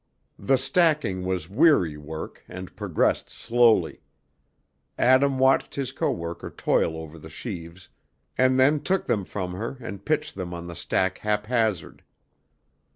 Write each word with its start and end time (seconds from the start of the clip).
The 0.39 0.57
stacking 0.57 1.25
was 1.25 1.47
weary 1.47 1.95
work 1.95 2.43
and 2.49 2.75
progressed 2.75 3.29
slowly. 3.29 4.01
Adam 4.97 5.37
watched 5.37 5.75
his 5.75 5.91
co 5.91 6.09
worker 6.11 6.49
toil 6.49 6.97
over 6.97 7.19
the 7.19 7.29
sheaves, 7.29 7.87
and 8.35 8.59
then 8.59 8.79
took 8.79 9.05
them 9.05 9.25
from 9.25 9.53
her 9.53 9.77
and 9.79 10.03
pitched 10.03 10.33
them 10.33 10.55
on 10.55 10.65
the 10.65 10.75
stack 10.75 11.19
haphazard. 11.19 12.01